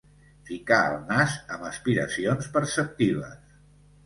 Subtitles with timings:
[0.49, 3.39] Ficar el nas amb aspiracions perceptives.